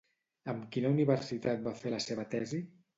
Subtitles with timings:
[0.53, 2.67] Amb quina universitat va fer la seva tesi?